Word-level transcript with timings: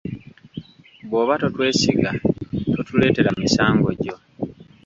Bw'oba 1.07 1.33
totwesiga 1.43 2.09
totuleetera 2.73 3.29
misango 3.43 3.89
gyo. 4.01 4.15